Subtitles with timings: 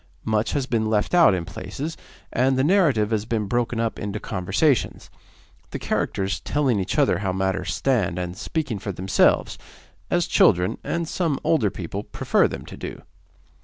[0.25, 1.95] Much has been left out in places,
[2.33, 5.11] and the narrative has been broken up into conversations,
[5.69, 9.59] the characters telling each other how matters stand, and speaking for themselves,
[10.09, 13.03] as children, and some older people, prefer them to do.